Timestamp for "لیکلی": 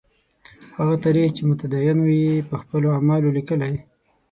3.37-3.73